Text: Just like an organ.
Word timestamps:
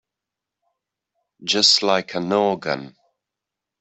Just 1.43 1.83
like 1.83 2.15
an 2.15 2.31
organ. 2.33 2.95